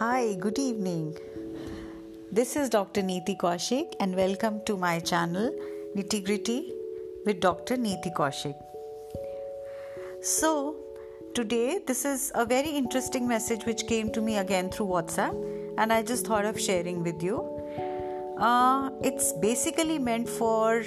[0.00, 1.14] Hi, good evening.
[2.32, 3.02] This is Dr.
[3.02, 5.50] Neeti Kaushik, and welcome to my channel
[5.94, 6.72] Nitty Gritty
[7.26, 7.76] with Dr.
[7.76, 8.54] Neeti Kaushik.
[10.22, 10.76] So,
[11.34, 15.36] today this is a very interesting message which came to me again through WhatsApp,
[15.76, 17.36] and I just thought of sharing with you.
[18.38, 20.82] Uh, it's basically meant for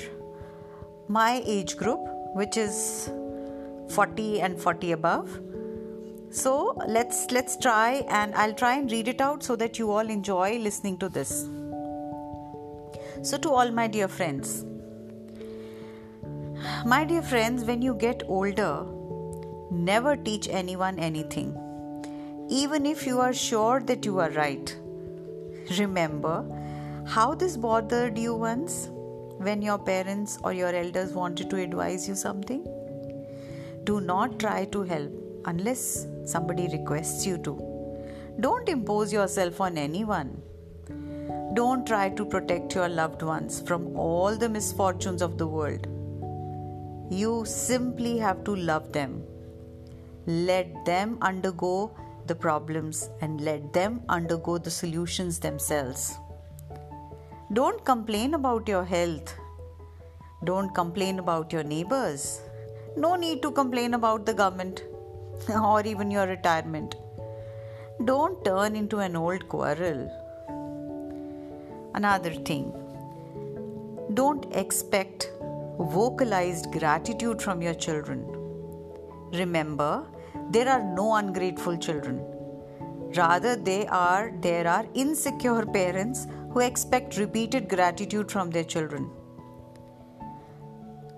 [1.07, 1.99] my age group,
[2.33, 3.11] which is
[3.89, 5.39] 40 and 40 above
[6.33, 10.09] so let's let's try and i'll try and read it out so that you all
[10.09, 11.47] enjoy listening to this.
[13.21, 14.65] So to all my dear friends.
[16.85, 18.85] My dear friends when you get older
[19.69, 21.55] never teach anyone anything.
[22.49, 24.75] Even if you are sure that you are right
[25.77, 26.43] remember
[27.05, 28.89] how this bothered you once?
[29.37, 32.63] When your parents or your elders wanted to advise you something?
[33.83, 37.73] Do not try to help unless somebody requests you to.
[38.39, 40.41] Don't impose yourself on anyone.
[41.53, 45.87] Don't try to protect your loved ones from all the misfortunes of the world.
[47.11, 49.23] You simply have to love them.
[50.25, 56.17] Let them undergo the problems and let them undergo the solutions themselves.
[57.51, 59.35] Don't complain about your health.
[60.43, 62.41] Don't complain about your neighbors.
[62.97, 64.83] No need to complain about the government.
[65.63, 66.95] or even your retirement.
[68.05, 70.09] Don't turn into an old quarrel.
[71.95, 72.73] Another thing,
[74.13, 75.31] don't expect
[75.77, 78.25] vocalized gratitude from your children.
[79.31, 80.05] Remember,
[80.49, 82.21] there are no ungrateful children.
[83.15, 89.09] Rather, they are there are insecure parents who expect repeated gratitude from their children.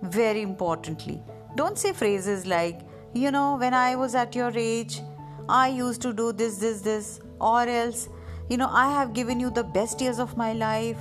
[0.02, 1.22] Very importantly,
[1.56, 2.82] don't say phrases like
[3.16, 5.02] you know, when I was at your age,
[5.48, 8.10] I used to do this, this, this, or else,
[8.50, 10.98] you know, I have given you the best years of my life.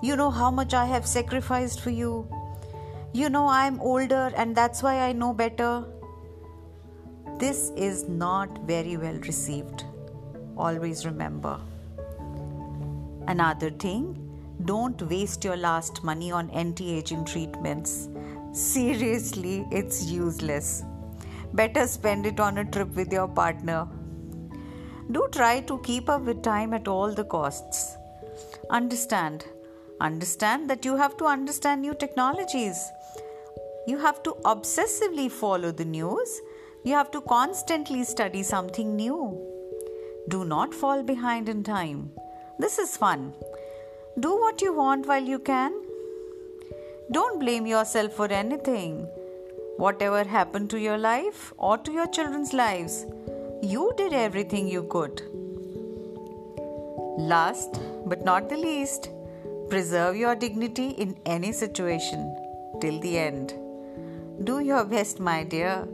[0.00, 2.28] You know how much I have sacrificed for you.
[3.12, 5.84] You know, I'm older and that's why I know better.
[7.38, 9.84] This is not very well received.
[10.56, 11.58] Always remember.
[13.26, 14.22] Another thing,
[14.64, 18.08] don't waste your last money on anti aging treatments.
[18.52, 20.84] Seriously, it's useless.
[21.52, 23.88] Better spend it on a trip with your partner.
[25.10, 27.96] Do try to keep up with time at all the costs.
[28.70, 29.44] Understand.
[30.00, 32.90] Understand that you have to understand new technologies.
[33.86, 36.40] You have to obsessively follow the news.
[36.84, 39.40] You have to constantly study something new.
[40.28, 42.10] Do not fall behind in time.
[42.58, 43.32] This is fun.
[44.18, 45.72] Do what you want while you can.
[47.12, 49.06] Don't blame yourself for anything.
[49.78, 53.04] Whatever happened to your life or to your children's lives,
[53.62, 55.20] you did everything you could.
[57.18, 59.10] Last but not the least,
[59.68, 62.34] preserve your dignity in any situation
[62.80, 63.52] till the end.
[64.44, 65.86] Do your best, my dear.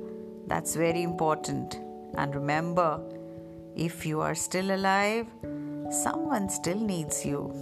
[0.46, 1.76] That's very important.
[2.14, 3.00] And remember,
[3.74, 5.26] if you are still alive,
[5.90, 7.52] someone still needs you.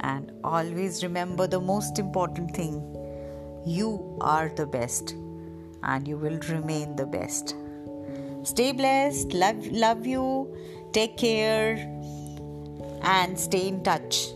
[0.00, 3.05] And always remember the most important thing
[3.66, 5.16] you are the best
[5.82, 7.56] and you will remain the best.
[8.44, 10.56] Stay blessed, love, love you,
[10.92, 11.76] take care,
[13.02, 14.28] and stay in touch.